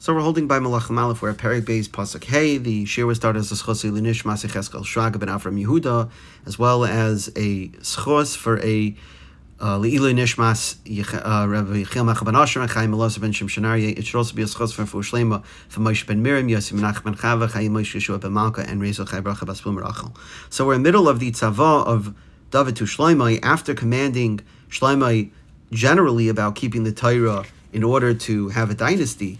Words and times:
So 0.00 0.14
we're 0.14 0.20
holding 0.20 0.46
by 0.46 0.60
Malach 0.60 0.90
Malaf, 0.90 1.22
where 1.22 1.34
Perik 1.34 1.62
Beis 1.62 1.88
Pasuk 1.88 2.22
Hey, 2.22 2.56
the 2.56 2.84
shir 2.84 3.04
was 3.04 3.16
started 3.16 3.40
as 3.40 3.50
a 3.50 3.56
schos 3.56 3.84
Linish 3.90 4.22
Masich 4.22 4.52
Eskel 4.52 4.82
Shraga 4.82 5.18
ben 5.18 5.28
Avram 5.28 5.60
Yehuda, 5.60 6.08
as 6.46 6.56
well 6.56 6.84
as 6.84 7.26
a 7.34 7.66
schos 7.80 8.36
for 8.36 8.60
a 8.60 8.94
uh, 9.58 9.76
Le'ilu 9.76 10.14
Nishmas 10.14 10.76
uh, 11.14 11.48
Rabbi 11.48 11.82
Yechiel 11.82 12.04
Macha 12.06 12.24
ben 12.24 12.36
Asher 12.36 12.60
and 12.60 12.70
Chaim 12.70 12.92
Elosa 12.92 13.20
ben 13.20 13.32
Shimshonari. 13.32 13.98
It 13.98 14.06
should 14.06 14.18
also 14.18 14.36
be 14.36 14.42
a 14.42 14.44
schos 14.44 14.72
for 14.72 14.86
Fu 14.86 15.02
Shlema 15.02 15.44
for 15.68 15.80
Moshe 15.80 16.06
ben 16.06 16.22
Miriam, 16.22 16.48
Yosef 16.48 16.78
Menach 16.78 17.02
ben 17.02 17.16
Chava, 17.16 17.50
Chaim 17.50 17.72
Moshe 17.72 17.96
Yeshua 17.96 18.20
ben 18.20 18.32
Malka, 18.32 18.60
and 18.60 18.80
Rezo 18.80 19.04
Chai 19.04 19.20
Bracha 19.20 19.48
Baspul 19.48 19.76
Merachel. 19.76 20.16
So 20.48 20.64
we're 20.64 20.74
in 20.74 20.84
the 20.84 20.88
middle 20.88 21.08
of 21.08 21.18
the 21.18 21.32
tzava 21.32 21.84
of 21.84 22.14
David 22.52 22.76
to 22.76 22.84
Shloimei 22.84 23.40
after 23.42 23.74
commanding 23.74 24.38
Shloimei 24.70 25.32
generally 25.72 26.28
about 26.28 26.54
keeping 26.54 26.84
the 26.84 26.92
Torah 26.92 27.44
in 27.72 27.82
order 27.82 28.14
to 28.14 28.48
have 28.50 28.70
a 28.70 28.74
dynasty. 28.74 29.38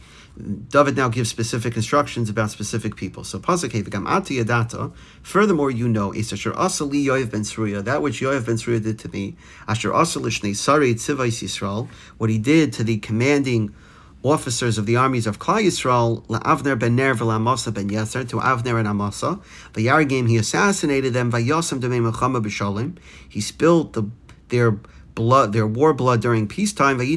David 0.68 0.96
now 0.96 1.08
gives 1.08 1.28
specific 1.28 1.74
instructions 1.74 2.30
about 2.30 2.50
specific 2.50 2.94
people. 2.94 3.24
So 3.24 3.40
pasuk. 3.40 4.92
Furthermore, 5.22 5.70
you 5.70 5.88
know 5.88 6.14
Asher 6.14 6.52
Asali 6.52 7.30
ben 7.30 7.82
that 7.84 8.02
which 8.02 8.20
Yoav 8.20 8.46
ben 8.46 8.54
Sruya 8.54 8.80
did 8.80 8.98
to 9.00 9.08
me. 9.08 9.36
Asher 9.66 9.90
Asalishne 9.90 10.54
Sari 10.54 10.94
Tzivais 10.94 11.42
Yisrael, 11.42 11.88
what 12.18 12.30
he 12.30 12.38
did 12.38 12.72
to 12.74 12.84
the 12.84 12.98
commanding 12.98 13.74
officers 14.22 14.78
of 14.78 14.86
the 14.86 14.94
armies 14.94 15.26
of 15.26 15.40
Klal 15.40 15.64
Yisrael, 15.64 16.24
Avner 16.26 16.78
ben 16.78 16.94
Ner 16.94 17.14
v'Amasa 17.16 17.74
ben 17.74 17.88
Yeser, 17.88 18.28
to 18.28 18.36
Avner 18.36 18.78
and 18.78 18.86
Amasa. 18.86 19.40
Vayargim, 19.72 20.28
he 20.28 20.36
assassinated 20.36 21.14
them. 21.14 21.32
Vayosam 21.32 21.80
demei 21.80 22.00
Melchama 22.00 22.40
b'Shalim. 22.40 22.96
He 23.28 23.40
spilled 23.40 23.94
the, 23.94 24.08
their 24.50 24.78
blood, 25.18 25.52
their 25.52 25.66
war 25.66 25.92
blood 25.92 26.20
during 26.22 26.46
peacetime. 26.46 27.00
And 27.00 27.08
he 27.08 27.16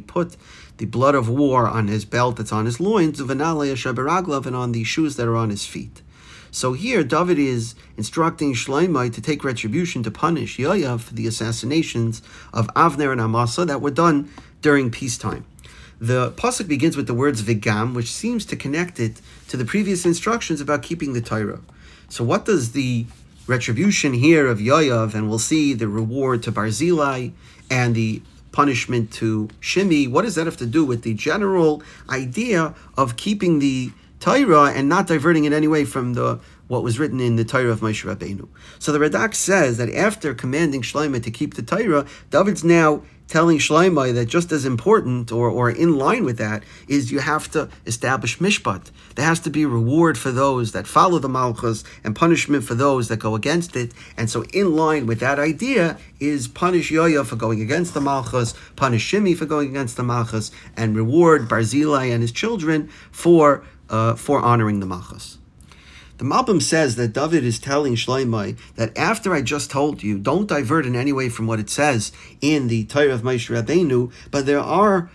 put 0.00 0.36
the 0.76 0.86
blood 0.86 1.14
of 1.16 1.28
war 1.28 1.66
on 1.66 1.88
his 1.88 2.04
belt 2.04 2.36
that's 2.36 2.52
on 2.52 2.66
his 2.66 2.78
loins, 2.78 3.18
and 3.18 3.42
on 3.42 4.72
the 4.72 4.84
shoes 4.84 5.16
that 5.16 5.26
are 5.26 5.36
on 5.36 5.50
his 5.50 5.66
feet. 5.66 6.02
So 6.52 6.72
here, 6.72 7.02
David 7.02 7.40
is 7.40 7.74
instructing 7.96 8.54
Shloimeh 8.54 9.12
to 9.12 9.20
take 9.20 9.42
retribution 9.42 10.04
to 10.04 10.10
punish 10.12 10.56
Yoav 10.56 11.00
for 11.00 11.14
the 11.14 11.26
assassinations 11.26 12.22
of 12.52 12.68
Avner 12.68 13.10
and 13.10 13.20
Amasa 13.20 13.64
that 13.64 13.80
were 13.80 13.90
done 13.90 14.30
during 14.62 14.92
peacetime. 14.92 15.44
The 16.00 16.30
pasuk 16.30 16.68
begins 16.68 16.96
with 16.96 17.08
the 17.08 17.14
words 17.22 17.42
"vigam," 17.42 17.92
which 17.92 18.12
seems 18.12 18.44
to 18.46 18.56
connect 18.56 19.00
it 19.00 19.20
to 19.48 19.56
the 19.56 19.64
previous 19.64 20.06
instructions 20.06 20.60
about 20.60 20.84
keeping 20.84 21.12
the 21.12 21.20
Torah. 21.20 21.60
So, 22.08 22.22
what 22.22 22.44
does 22.44 22.70
the 22.70 23.06
retribution 23.46 24.12
here 24.12 24.46
of 24.46 24.58
Yoav, 24.58 25.14
and 25.14 25.28
we'll 25.28 25.38
see 25.38 25.74
the 25.74 25.88
reward 25.88 26.42
to 26.44 26.52
Barzillai 26.52 27.30
and 27.70 27.94
the 27.94 28.22
punishment 28.52 29.12
to 29.12 29.48
Shimi. 29.60 30.08
What 30.08 30.22
does 30.22 30.34
that 30.36 30.46
have 30.46 30.56
to 30.58 30.66
do 30.66 30.84
with 30.84 31.02
the 31.02 31.14
general 31.14 31.82
idea 32.08 32.74
of 32.96 33.16
keeping 33.16 33.58
the 33.58 33.92
Torah 34.18 34.72
and 34.72 34.88
not 34.88 35.06
diverting 35.06 35.44
it 35.44 35.52
anyway 35.52 35.84
from 35.84 36.14
the 36.14 36.40
what 36.68 36.82
was 36.82 36.98
written 36.98 37.20
in 37.20 37.36
the 37.36 37.44
Torah 37.44 37.70
of 37.70 37.80
Moshe 37.80 38.04
Rabbeinu? 38.04 38.48
So 38.78 38.92
the 38.92 38.98
Radak 38.98 39.34
says 39.34 39.76
that 39.76 39.90
after 39.90 40.34
commanding 40.34 40.82
Shlomo 40.82 41.22
to 41.22 41.30
keep 41.30 41.54
the 41.54 41.62
Torah, 41.62 42.06
David's 42.30 42.64
now 42.64 43.02
telling 43.28 43.58
Shlomo 43.58 44.12
that 44.14 44.26
just 44.26 44.52
as 44.52 44.64
important 44.64 45.32
or, 45.32 45.48
or 45.50 45.70
in 45.70 45.96
line 45.96 46.24
with 46.24 46.38
that 46.38 46.62
is 46.88 47.10
you 47.10 47.18
have 47.20 47.50
to 47.52 47.68
establish 47.86 48.38
mishpat. 48.38 48.90
There 49.14 49.24
has 49.24 49.40
to 49.40 49.50
be 49.50 49.66
reward 49.66 50.16
for 50.18 50.30
those 50.30 50.72
that 50.72 50.86
follow 50.86 51.18
the 51.18 51.28
malchus 51.28 51.84
and 52.04 52.14
punishment 52.14 52.64
for 52.64 52.74
those 52.74 53.08
that 53.08 53.18
go 53.18 53.34
against 53.34 53.76
it. 53.76 53.92
And 54.16 54.30
so, 54.30 54.44
in 54.52 54.76
line 54.76 55.06
with 55.06 55.20
that 55.20 55.38
idea 55.38 55.98
is 56.20 56.48
punish 56.48 56.90
Yoya 56.90 57.26
for 57.26 57.36
going 57.36 57.60
against 57.60 57.94
the 57.94 58.00
malchus, 58.00 58.54
punish 58.76 59.10
Shimi 59.10 59.36
for 59.36 59.46
going 59.46 59.70
against 59.70 59.96
the 59.96 60.02
malchus, 60.02 60.50
and 60.76 60.96
reward 60.96 61.48
Barzillai 61.48 62.06
and 62.06 62.22
his 62.22 62.32
children 62.32 62.88
for 63.10 63.64
uh, 63.88 64.14
for 64.14 64.40
honoring 64.40 64.80
the 64.80 64.86
malchus. 64.86 65.38
The 66.18 66.24
Malbim 66.24 66.62
says 66.62 66.96
that 66.96 67.12
David 67.12 67.44
is 67.44 67.58
telling 67.58 67.94
Shloimeh 67.94 68.56
that 68.76 68.96
after 68.96 69.34
I 69.34 69.42
just 69.42 69.70
told 69.70 70.02
you, 70.02 70.18
don't 70.18 70.48
divert 70.48 70.86
in 70.86 70.96
any 70.96 71.12
way 71.12 71.28
from 71.28 71.46
what 71.46 71.60
it 71.60 71.68
says 71.68 72.10
in 72.40 72.68
the 72.68 72.84
Torah 72.84 73.12
of 73.12 73.22
Moshe 73.22 73.50
Rabbeinu, 73.54 74.10
but 74.30 74.46
there 74.46 74.60
are 74.60 75.10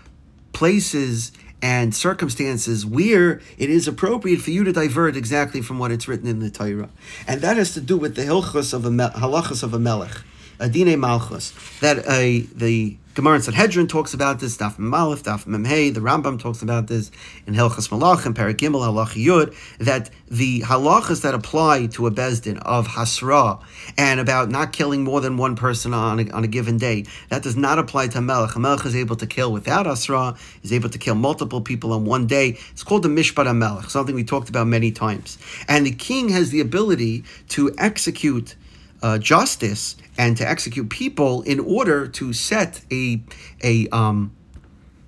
places 0.53 1.31
and 1.61 1.95
circumstances 1.95 2.85
where 2.85 3.41
it 3.57 3.69
is 3.69 3.87
appropriate 3.87 4.41
for 4.41 4.51
you 4.51 4.63
to 4.63 4.71
divert 4.71 5.15
exactly 5.15 5.61
from 5.61 5.79
what 5.79 5.91
it's 5.91 6.07
written 6.07 6.27
in 6.27 6.39
the 6.39 6.49
Torah. 6.49 6.89
And 7.27 7.41
that 7.41 7.57
has 7.57 7.73
to 7.75 7.81
do 7.81 7.97
with 7.97 8.15
the 8.15 8.23
hilchos 8.23 8.73
of 8.73 8.85
a 8.85 8.89
halachas 8.89 9.63
of 9.63 9.73
a 9.73 9.79
melech, 9.79 10.21
adine 10.61 10.99
malchus, 10.99 11.53
that 11.81 12.07
a 12.07 12.41
the 12.55 12.97
Gemara 13.13 13.35
in 13.35 13.41
Sanhedrin 13.41 13.87
talks 13.87 14.13
about 14.13 14.39
this. 14.39 14.55
Daf 14.55 14.77
Malif, 14.77 15.23
Daf 15.23 15.45
Memhei. 15.45 15.93
The 15.93 15.99
Rambam 15.99 16.39
talks 16.39 16.61
about 16.61 16.87
this 16.87 17.11
in 17.45 17.53
Hilchas 17.53 17.89
Malach 17.89 18.25
and 18.25 18.33
Paragimel 18.33 18.79
Halach 18.79 19.21
Yud. 19.21 19.53
That 19.79 20.09
the 20.29 20.61
halachas 20.61 21.21
that 21.23 21.33
apply 21.33 21.87
to 21.87 22.07
a 22.07 22.11
bezdin 22.11 22.57
of 22.59 22.87
hasra 22.87 23.61
and 23.97 24.21
about 24.21 24.49
not 24.49 24.71
killing 24.71 25.03
more 25.03 25.19
than 25.19 25.35
one 25.35 25.57
person 25.57 25.93
on 25.93 26.21
a, 26.21 26.31
on 26.31 26.45
a 26.45 26.47
given 26.47 26.77
day, 26.77 27.03
that 27.27 27.43
does 27.43 27.57
not 27.57 27.79
apply 27.79 28.07
to 28.07 28.21
Melech. 28.21 28.55
Melech 28.55 28.85
is 28.85 28.95
able 28.95 29.17
to 29.17 29.27
kill 29.27 29.51
without 29.51 29.87
hasra. 29.87 30.37
Is 30.63 30.71
able 30.71 30.89
to 30.89 30.97
kill 30.97 31.15
multiple 31.15 31.59
people 31.59 31.91
on 31.91 32.05
one 32.05 32.27
day. 32.27 32.57
It's 32.71 32.83
called 32.83 33.03
the 33.03 33.09
Mishpat 33.09 33.53
Melech, 33.53 33.89
something 33.89 34.15
we 34.15 34.23
talked 34.23 34.47
about 34.47 34.67
many 34.67 34.93
times. 34.93 35.37
And 35.67 35.85
the 35.85 35.91
king 35.91 36.29
has 36.29 36.51
the 36.51 36.61
ability 36.61 37.25
to 37.49 37.75
execute 37.77 38.55
uh, 39.01 39.17
justice 39.17 39.95
and 40.17 40.37
to 40.37 40.47
execute 40.47 40.89
people 40.89 41.41
in 41.43 41.59
order 41.59 42.07
to 42.07 42.33
set 42.33 42.81
a 42.91 43.21
a 43.63 43.87
um, 43.89 44.31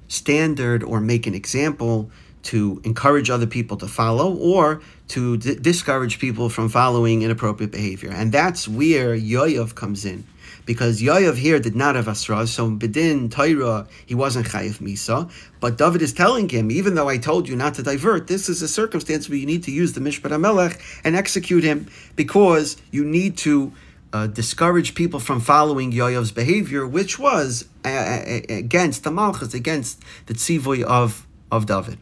standard 0.08 0.84
or 0.84 1.00
make 1.00 1.28
an 1.28 1.34
example 1.34 2.10
to 2.44 2.82
encourage 2.84 3.30
other 3.30 3.48
people 3.48 3.78
to 3.78 3.88
follow 3.88 4.36
or 4.36 4.82
to 5.08 5.38
d- 5.38 5.56
discourage 5.56 6.20
people 6.20 6.50
from 6.50 6.70
following 6.70 7.22
inappropriate 7.22 7.72
behavior. 7.72 8.12
And 8.12 8.32
that's 8.32 8.68
where 8.68 9.16
Yoav 9.18 9.76
comes 9.76 10.06
in. 10.06 10.26
Because 10.66 11.02
Yoav 11.02 11.36
here 11.36 11.60
did 11.60 11.76
not 11.76 11.96
have 11.96 12.08
Asra, 12.08 12.48
so 12.48 12.70
Bedin, 12.70 13.30
Torah, 13.30 13.88
he 14.06 14.16
wasn't 14.16 14.48
Chayiv 14.48 14.80
Misa. 14.80 15.30
But 15.60 15.78
David 15.78 16.02
is 16.02 16.14
telling 16.14 16.48
him, 16.50 16.72
even 16.72 16.96
though 16.96 17.10
I 17.10 17.18
told 17.18 17.50
you 17.50 17.56
not 17.56 17.74
to 17.76 17.84
divert, 17.84 18.28
this 18.28 18.50
is 18.50 18.62
a 18.62 18.68
circumstance 18.68 19.28
where 19.28 19.38
you 19.38 19.46
need 19.46 19.64
to 19.64 19.72
use 19.72 19.94
the 19.94 20.00
Mishpat 20.00 20.32
HaMelech 20.32 20.80
and 21.04 21.16
execute 21.16 21.64
him 21.64 21.88
because 22.16 22.78
you 22.92 23.04
need 23.04 23.38
to 23.40 23.74
uh, 24.14 24.28
discourage 24.28 24.94
people 24.96 25.20
from 25.20 25.42
following 25.42 25.92
Yoyov's 25.92 26.32
behavior, 26.32 26.86
which 26.88 27.18
was 27.18 27.68
uh, 27.84 28.22
against 28.48 29.04
the 29.04 29.12
Malchus, 29.12 29.54
against 29.54 30.02
the 30.28 30.34
tzivoy 30.34 30.84
of, 30.84 31.26
of 31.52 31.66
David. 31.66 31.98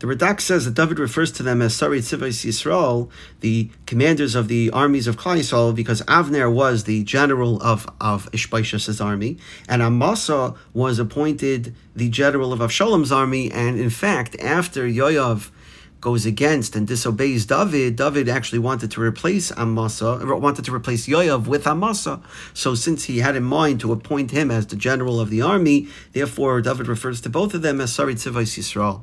The 0.00 0.06
Radak 0.06 0.40
says 0.40 0.64
that 0.64 0.72
David 0.72 0.98
refers 0.98 1.30
to 1.32 1.42
them 1.42 1.60
as 1.60 1.76
Sari 1.76 2.00
Tzivos 2.00 2.46
Yisrael, 2.46 3.10
the 3.40 3.68
commanders 3.84 4.34
of 4.34 4.48
the 4.48 4.70
armies 4.70 5.06
of 5.06 5.18
Klal 5.18 5.36
Yisrael, 5.36 5.74
because 5.74 6.00
Avner 6.04 6.50
was 6.50 6.84
the 6.84 7.04
general 7.04 7.60
of, 7.60 7.86
of 8.00 8.30
Ishbaishas' 8.32 9.04
army, 9.04 9.36
and 9.68 9.82
Amasa 9.82 10.54
was 10.72 10.98
appointed 10.98 11.74
the 11.94 12.08
general 12.08 12.54
of 12.54 12.60
Avshalom's 12.60 13.12
army, 13.12 13.52
and 13.52 13.78
in 13.78 13.90
fact, 13.90 14.40
after 14.40 14.88
Yoav 14.88 15.50
goes 16.00 16.24
against 16.24 16.74
and 16.74 16.86
disobeys 16.86 17.44
David, 17.44 17.96
David 17.96 18.26
actually 18.26 18.60
wanted 18.60 18.90
to 18.92 19.02
replace 19.02 19.52
Amasa, 19.52 20.24
wanted 20.24 20.64
to 20.64 20.74
replace 20.74 21.08
Yoav 21.08 21.46
with 21.46 21.66
Amasa. 21.66 22.22
So 22.54 22.74
since 22.74 23.04
he 23.04 23.18
had 23.18 23.36
in 23.36 23.44
mind 23.44 23.80
to 23.80 23.92
appoint 23.92 24.30
him 24.30 24.50
as 24.50 24.66
the 24.66 24.76
general 24.76 25.20
of 25.20 25.28
the 25.28 25.42
army, 25.42 25.88
therefore 26.14 26.62
David 26.62 26.88
refers 26.88 27.20
to 27.20 27.28
both 27.28 27.52
of 27.52 27.60
them 27.60 27.82
as 27.82 27.92
Sari 27.92 28.14
Tzivos 28.14 28.56
Yisrael. 28.56 29.02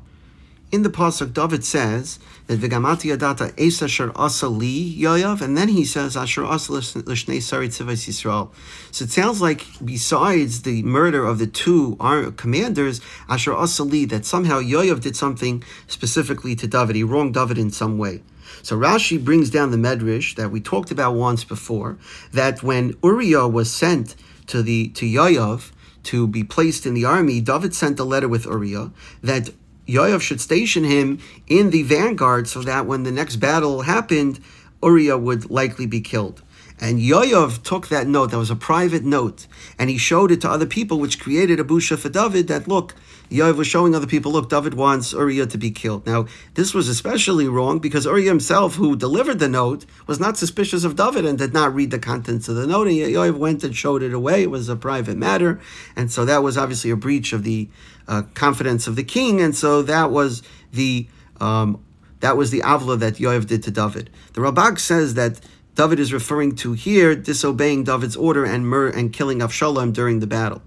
In 0.70 0.84
the 0.84 0.90
pasuk, 0.90 1.32
David 1.32 1.64
says 1.64 2.20
that 2.48 2.60
Vigamati 2.60 3.18
Adata 3.18 3.54
Es 3.58 3.82
Asher 3.82 4.12
Asa 4.18 4.50
Li 4.50 4.94
Yoav, 5.00 5.40
and 5.40 5.58
then 5.58 5.70
he 5.70 5.86
says 5.86 6.18
Asher 6.18 6.44
Asa 6.44 6.74
Lishnei 6.74 7.42
Sari 7.42 7.70
Tzivos 7.70 8.06
Yisrael. 8.06 8.50
So 8.92 9.06
it 9.06 9.12
sounds 9.12 9.42
like 9.42 9.66
besides 9.84 10.64
the 10.64 10.84
murder 10.84 11.26
of 11.26 11.40
the 11.40 11.48
two 11.48 11.96
commanders, 12.36 13.00
Asher 13.30 13.54
Asa 13.54 13.86
Li, 13.86 14.04
that 14.06 14.26
somehow 14.26 14.60
Yoav 14.60 15.00
did 15.00 15.16
something 15.16 15.64
specifically 15.88 16.54
to 16.58 16.68
David. 16.68 16.98
He 16.98 17.04
wronged 17.04 17.36
David 17.36 17.58
in 17.58 17.72
some 17.72 17.98
way. 17.98 18.22
So 18.62 18.78
Rashi 18.78 19.24
brings 19.24 19.50
down 19.50 19.72
the 19.72 19.78
Medrash 19.78 20.36
that 20.36 20.52
we 20.52 20.60
talked 20.60 20.92
about 20.92 21.14
once 21.14 21.46
before, 21.46 21.98
that 22.34 22.62
when 22.62 22.94
Uriah 23.02 23.48
was 23.48 23.72
sent 23.72 24.18
to 24.48 24.62
the 24.62 24.90
to 24.90 25.06
Yoav 25.06 25.72
to 26.04 26.28
be 26.28 26.44
placed 26.44 26.86
in 26.86 26.94
the 26.94 27.06
army, 27.06 27.40
David 27.40 27.74
sent 27.74 28.00
a 28.02 28.04
letter 28.04 28.28
with 28.28 28.46
Uriah 28.46 28.92
that 29.24 29.52
Yoav 29.88 30.22
should 30.22 30.42
station 30.42 30.84
him 30.84 31.20
in 31.48 31.70
the 31.70 31.84
vanguard 31.84 32.48
so 32.48 32.62
that 32.62 32.86
when 32.86 33.04
the 33.04 33.12
next 33.12 33.38
battle 33.38 33.82
happened, 33.82 34.40
Uriah 34.84 35.18
would 35.18 35.50
likely 35.50 35.86
be 35.86 36.02
killed. 36.02 36.42
And 36.80 37.00
Yoav 37.00 37.64
took 37.64 37.88
that 37.88 38.08
note, 38.08 38.32
that 38.32 38.38
was 38.38 38.52
a 38.52 38.56
private 38.56 39.04
note, 39.04 39.48
and 39.80 39.90
he 39.90 39.98
showed 39.98 40.32
it 40.32 40.42
to 40.42 40.50
other 40.50 40.68
people, 40.68 41.00
which 41.00 41.20
created 41.20 41.60
a 41.60 41.64
busha 41.64 41.98
for 41.98 42.10
David 42.10 42.48
that, 42.50 42.68
look, 42.68 42.94
Yoav 43.32 43.58
was 43.58 43.68
showing 43.68 43.94
other 43.96 44.08
people, 44.08 44.32
look, 44.32 44.50
David 44.50 44.76
wants 44.76 45.12
Uriah 45.12 45.48
to 45.48 45.58
be 45.58 45.72
killed. 45.72 46.06
Now, 46.06 46.28
this 46.54 46.74
was 46.74 46.88
especially 46.88 47.48
wrong 47.48 47.80
because 47.80 48.06
Uriah 48.06 48.30
himself, 48.30 48.76
who 48.76 48.96
delivered 48.96 49.40
the 49.40 49.50
note, 49.50 49.86
was 50.06 50.20
not 50.20 50.38
suspicious 50.38 50.84
of 50.84 50.96
David 50.96 51.26
and 51.26 51.38
did 51.38 51.54
not 51.54 51.74
read 51.74 51.92
the 51.92 52.00
contents 52.00 52.48
of 52.48 52.56
the 52.56 52.68
note. 52.68 52.88
And 52.88 52.96
Yoav 52.96 53.38
went 53.38 53.64
and 53.64 53.76
showed 53.76 54.04
it 54.04 54.14
away. 54.14 54.44
It 54.44 54.52
was 54.52 54.70
a 54.70 54.76
private 54.76 55.18
matter. 55.18 55.60
And 55.96 56.12
so 56.12 56.26
that 56.26 56.44
was 56.44 56.58
obviously 56.58 56.92
a 56.92 56.96
breach 56.96 57.34
of 57.34 57.44
the 57.44 57.70
uh, 58.08 58.22
confidence 58.34 58.88
of 58.88 58.96
the 58.96 59.04
king. 59.04 59.42
And 59.42 59.56
so 59.56 59.82
that 59.82 60.12
was 60.12 60.42
the 60.72 61.08
um, 61.42 61.84
that 62.20 62.36
was 62.36 62.50
the 62.50 62.62
avla 62.62 62.98
that 63.00 63.16
Yoav 63.16 63.46
did 63.46 63.62
to 63.64 63.72
David. 63.72 64.10
The 64.34 64.42
Ralbag 64.42 64.80
says 64.80 65.14
that 65.14 65.40
David 65.78 66.00
is 66.00 66.12
referring 66.12 66.56
to 66.56 66.74
here 66.74 67.16
disobeying 67.16 67.84
David's 67.84 68.16
order 68.16 68.44
and 68.44 68.68
mur- 68.68 68.90
and 68.90 69.14
killing 69.14 69.40
Avshalom 69.42 69.94
during 69.94 70.22
the 70.22 70.26
battle. 70.26 70.64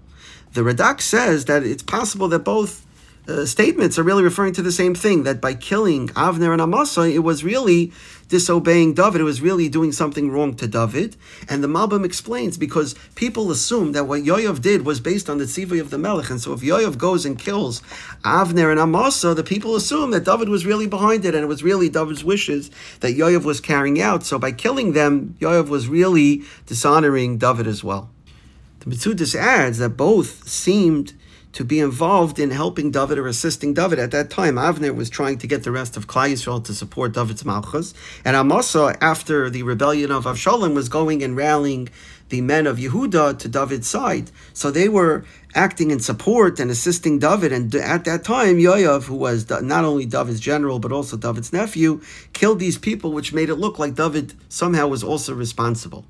The 0.53 0.61
Radak 0.61 1.01
says 1.01 1.45
that 1.45 1.63
it's 1.63 1.83
possible 1.83 2.29
that 2.29 2.45
both 2.45 2.85
uh, 3.27 3.45
statements 3.45 3.99
are 3.99 4.03
really 4.03 4.23
referring 4.23 4.53
to 4.53 4.61
the 4.61 4.71
same 4.71 4.95
thing 4.95 5.23
that 5.23 5.39
by 5.39 5.53
killing 5.53 6.07
Avner 6.09 6.51
and 6.51 6.61
Amasa, 6.61 7.03
it 7.03 7.19
was 7.19 7.43
really 7.43 7.91
disobeying 8.29 8.93
David. 8.93 9.21
It 9.21 9.25
was 9.25 9.41
really 9.41 9.69
doing 9.69 9.91
something 9.91 10.31
wrong 10.31 10.55
to 10.55 10.67
David. 10.67 11.15
And 11.47 11.63
the 11.63 11.67
Malbim 11.67 12.03
explains 12.05 12.57
because 12.57 12.95
people 13.15 13.51
assume 13.51 13.91
that 13.91 14.07
what 14.07 14.23
Yoav 14.23 14.61
did 14.61 14.85
was 14.85 14.99
based 14.99 15.29
on 15.29 15.37
the 15.37 15.43
tzivay 15.43 15.79
of 15.79 15.89
the 15.89 15.97
Melech. 15.97 16.29
And 16.29 16.41
so 16.41 16.53
if 16.53 16.61
Yoav 16.61 16.97
goes 16.97 17.25
and 17.25 17.37
kills 17.37 17.81
Avner 18.23 18.71
and 18.71 18.79
Amasa, 18.79 19.33
the 19.33 19.43
people 19.43 19.75
assume 19.75 20.11
that 20.11 20.23
David 20.23 20.49
was 20.49 20.65
really 20.65 20.87
behind 20.87 21.25
it 21.25 21.35
and 21.35 21.43
it 21.43 21.47
was 21.47 21.61
really 21.61 21.89
David's 21.89 22.23
wishes 22.23 22.71
that 23.01 23.15
Yoav 23.15 23.43
was 23.43 23.61
carrying 23.61 24.01
out. 24.01 24.23
So 24.23 24.39
by 24.39 24.51
killing 24.51 24.93
them, 24.93 25.35
Yoav 25.39 25.67
was 25.67 25.87
really 25.87 26.43
dishonoring 26.65 27.37
David 27.37 27.67
as 27.67 27.83
well. 27.83 28.09
The 28.79 28.89
Mitzudis 28.89 29.35
adds 29.35 29.77
that 29.77 29.89
both 29.89 30.47
seemed 30.47 31.13
to 31.53 31.63
be 31.63 31.79
involved 31.79 32.39
in 32.39 32.51
helping 32.51 32.91
David 32.91 33.17
or 33.17 33.27
assisting 33.27 33.73
David. 33.73 33.99
At 33.99 34.11
that 34.11 34.29
time, 34.29 34.55
Avner 34.55 34.95
was 34.95 35.09
trying 35.09 35.37
to 35.39 35.47
get 35.47 35.63
the 35.63 35.71
rest 35.71 35.97
of 35.97 36.07
Klal 36.07 36.31
Yisrael 36.31 36.63
to 36.65 36.73
support 36.73 37.13
David's 37.13 37.43
Malchus, 37.45 37.93
and 38.23 38.35
Amasa, 38.35 38.95
after 39.01 39.49
the 39.49 39.63
rebellion 39.63 40.11
of 40.11 40.25
Avshalom, 40.25 40.73
was 40.73 40.89
going 40.89 41.23
and 41.23 41.35
rallying 41.35 41.89
the 42.29 42.41
men 42.41 42.65
of 42.65 42.77
Yehuda 42.77 43.37
to 43.39 43.47
David's 43.49 43.87
side. 43.87 44.31
So 44.53 44.71
they 44.71 44.87
were 44.87 45.25
acting 45.53 45.91
in 45.91 45.99
support 45.99 46.59
and 46.61 46.71
assisting 46.71 47.19
David. 47.19 47.51
And 47.51 47.75
at 47.75 48.05
that 48.05 48.23
time, 48.23 48.55
Yoav, 48.57 49.03
who 49.03 49.15
was 49.15 49.49
not 49.49 49.83
only 49.83 50.05
David's 50.05 50.39
general 50.39 50.79
but 50.79 50.93
also 50.93 51.17
David's 51.17 51.51
nephew, 51.51 52.01
killed 52.31 52.59
these 52.59 52.77
people, 52.77 53.11
which 53.11 53.33
made 53.33 53.49
it 53.49 53.55
look 53.55 53.77
like 53.77 53.95
David 53.95 54.33
somehow 54.47 54.87
was 54.87 55.03
also 55.03 55.35
responsible. 55.35 56.05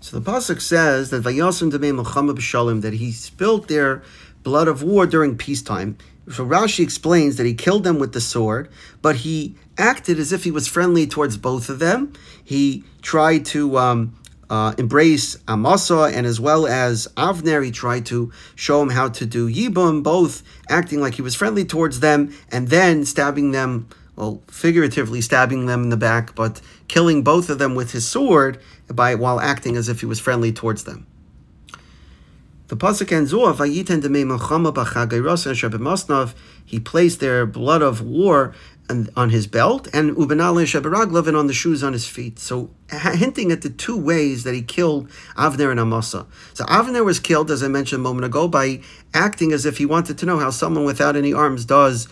So 0.00 0.18
the 0.18 0.30
pasuk 0.30 0.60
says 0.60 1.10
that 1.10 1.24
Vayasim 1.24 1.72
Demei 1.72 1.92
Melchama 1.92 2.32
B'Shalom 2.32 2.82
that 2.82 2.94
he 2.94 3.10
spilled 3.10 3.68
their 3.68 4.02
blood 4.44 4.68
of 4.68 4.82
war 4.82 5.06
during 5.06 5.36
peacetime. 5.36 5.98
So 6.30 6.46
Rashi 6.46 6.84
explains 6.84 7.36
that 7.36 7.46
he 7.46 7.54
killed 7.54 7.84
them 7.84 7.98
with 7.98 8.12
the 8.12 8.20
sword, 8.20 8.70
but 9.02 9.16
he 9.16 9.56
acted 9.76 10.18
as 10.18 10.32
if 10.32 10.44
he 10.44 10.50
was 10.50 10.68
friendly 10.68 11.06
towards 11.06 11.36
both 11.36 11.68
of 11.68 11.78
them. 11.78 12.12
He 12.44 12.84
tried 13.02 13.46
to 13.46 13.78
um, 13.78 14.16
uh, 14.48 14.74
embrace 14.78 15.36
Amasa 15.48 16.10
and 16.14 16.26
as 16.26 16.38
well 16.40 16.66
as 16.66 17.08
Avner, 17.16 17.64
he 17.64 17.70
tried 17.70 18.06
to 18.06 18.30
show 18.54 18.80
him 18.82 18.90
how 18.90 19.08
to 19.08 19.26
do 19.26 19.50
Yibum, 19.50 20.02
both 20.02 20.42
acting 20.68 21.00
like 21.00 21.14
he 21.14 21.22
was 21.22 21.34
friendly 21.34 21.64
towards 21.64 22.00
them 22.00 22.32
and 22.50 22.68
then 22.68 23.04
stabbing 23.04 23.52
them, 23.52 23.88
well, 24.18 24.42
figuratively 24.48 25.20
stabbing 25.20 25.66
them 25.66 25.84
in 25.84 25.90
the 25.90 25.96
back, 25.96 26.34
but 26.34 26.60
killing 26.88 27.22
both 27.22 27.48
of 27.48 27.60
them 27.60 27.76
with 27.76 27.92
his 27.92 28.06
sword 28.06 28.60
by 28.88 29.14
while 29.14 29.38
acting 29.38 29.76
as 29.76 29.88
if 29.88 30.00
he 30.00 30.06
was 30.06 30.18
friendly 30.18 30.50
towards 30.50 30.82
them. 30.82 31.06
The 32.66 32.76
pasuk 32.76 33.12
ends 33.12 33.32
off, 33.32 33.58
"Vayiten 33.58 34.02
b'chagayros 34.02 36.34
He 36.64 36.80
placed 36.80 37.20
their 37.20 37.46
blood 37.46 37.80
of 37.80 38.02
war 38.02 38.52
and, 38.88 39.08
on 39.16 39.30
his 39.30 39.46
belt 39.46 39.86
and 39.92 40.16
ubenale 40.16 40.66
sheberaglav 40.66 41.28
and 41.28 41.36
on 41.36 41.46
the 41.46 41.52
shoes 41.52 41.84
on 41.84 41.92
his 41.92 42.08
feet. 42.08 42.40
So 42.40 42.70
hinting 42.90 43.52
at 43.52 43.62
the 43.62 43.70
two 43.70 43.96
ways 43.96 44.42
that 44.42 44.54
he 44.54 44.62
killed 44.62 45.08
Avner 45.36 45.70
and 45.70 45.78
Amasa. 45.78 46.26
So 46.54 46.64
Avner 46.64 47.04
was 47.04 47.20
killed, 47.20 47.52
as 47.52 47.62
I 47.62 47.68
mentioned 47.68 48.00
a 48.00 48.02
moment 48.02 48.24
ago, 48.24 48.48
by 48.48 48.80
acting 49.14 49.52
as 49.52 49.64
if 49.64 49.78
he 49.78 49.86
wanted 49.86 50.18
to 50.18 50.26
know 50.26 50.38
how 50.38 50.50
someone 50.50 50.84
without 50.84 51.14
any 51.14 51.32
arms 51.32 51.64
does 51.64 52.08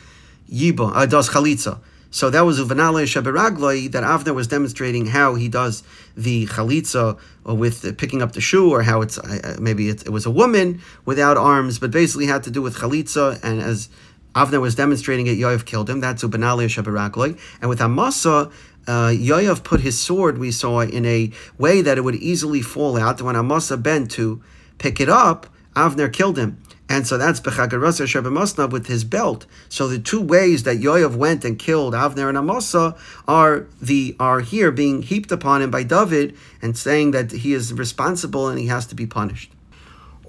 yiba, 0.51 0.93
uh, 0.95 1.07
does 1.07 1.31
chalitza. 1.31 1.81
So 2.17 2.31
that 2.31 2.47
was 2.47 2.59
Uvanale 2.59 3.05
Shabiragloi 3.05 3.93
that 3.93 4.03
Avner 4.03 4.35
was 4.35 4.47
demonstrating 4.47 5.05
how 5.05 5.35
he 5.35 5.49
does 5.49 5.83
the 6.17 6.47
chalitza 6.47 7.19
with 7.45 7.99
picking 7.99 8.23
up 8.23 8.33
the 8.33 8.41
shoe, 8.41 8.73
or 8.73 8.83
how 8.85 9.03
it's 9.03 9.19
maybe 9.59 9.91
it, 9.91 10.07
it, 10.07 10.09
was 10.09 10.25
a 10.25 10.31
woman 10.31 10.81
without 11.05 11.37
arms, 11.37 11.79
but 11.79 11.91
basically 11.91 12.25
had 12.25 12.43
to 12.45 12.51
do 12.51 12.63
with 12.63 12.77
chalitza. 12.77 13.39
And 13.45 13.61
as 13.61 13.91
Avner 14.35 14.63
was 14.63 14.75
demonstrating 14.75 15.27
it, 15.27 15.37
Yoav 15.37 15.67
killed 15.67 15.91
him. 15.91 16.01
That's 16.01 16.25
Uvanale 16.25 16.65
Shabiragloi. 16.65 17.39
And 17.61 17.69
with 17.69 17.83
Amasa, 17.83 18.51
uh, 18.89 19.09
Yoav 19.09 19.63
put 19.63 19.81
his 19.81 20.01
sword, 20.01 20.39
we 20.39 20.51
saw, 20.51 20.81
in 20.81 21.05
a 21.05 21.31
way 21.59 21.83
that 21.83 21.99
it 21.99 22.01
would 22.01 22.15
easily 22.15 22.63
fall 22.63 22.97
out. 22.97 23.21
When 23.21 23.37
Amasa 23.37 23.77
bent 23.77 24.11
to 24.13 24.43
pick 24.79 25.03
it 25.03 25.11
up, 25.11 25.49
Avner 25.77 26.13
killed 26.13 26.39
him. 26.39 26.61
And 26.89 27.07
so 27.07 27.19
that's 27.19 27.41
Bechagarasa 27.41 28.07
Shebemasna 28.07 28.71
with 28.71 28.87
his 28.87 29.05
belt. 29.05 29.47
So 29.69 29.89
the 29.89 29.99
two 29.99 30.21
ways 30.21 30.63
that 30.63 30.79
Yoav 30.79 31.17
went 31.17 31.45
and 31.45 31.59
killed 31.59 31.95
Avner 31.95 32.29
and 32.29 32.39
Amasa 32.39 32.97
are 33.27 33.67
the 33.83 34.15
are 34.21 34.41
here 34.41 34.71
being 34.71 35.03
heaped 35.03 35.33
upon 35.33 35.63
him 35.63 35.71
by 35.71 35.83
David 35.83 36.37
and 36.63 36.79
saying 36.79 37.11
that 37.11 37.33
he 37.33 37.53
is 37.53 37.73
responsible 37.73 38.49
and 38.49 38.59
he 38.59 38.67
has 38.67 38.87
to 38.87 38.95
be 38.95 39.07
punished. 39.07 39.53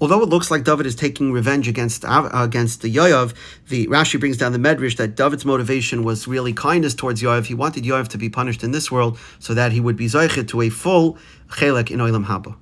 Although 0.00 0.22
it 0.22 0.28
looks 0.28 0.50
like 0.50 0.64
David 0.64 0.86
is 0.86 0.94
taking 0.94 1.32
revenge 1.32 1.66
against 1.68 2.04
uh, 2.04 2.28
against 2.32 2.82
the 2.82 2.92
Yoav, 2.92 3.34
the 3.68 3.86
Rashi 3.88 4.18
brings 4.18 4.36
down 4.36 4.52
the 4.52 4.58
Medrash 4.58 4.96
that 4.96 5.16
David's 5.16 5.44
motivation 5.44 6.04
was 6.04 6.28
really 6.28 6.52
kindness 6.52 6.94
towards 6.94 7.22
Yoav. 7.22 7.46
He 7.46 7.54
wanted 7.54 7.84
Yoav 7.84 8.08
to 8.08 8.18
be 8.18 8.28
punished 8.28 8.62
in 8.62 8.72
this 8.72 8.90
world 8.90 9.18
so 9.38 9.54
that 9.54 9.72
he 9.72 9.80
would 9.80 9.96
be 9.96 10.06
zeichet 10.06 10.48
to 10.48 10.62
a 10.62 10.70
full 10.70 11.18
chelek 11.48 11.90
in 11.90 11.98
Olam 11.98 12.26
Haba. 12.26 12.56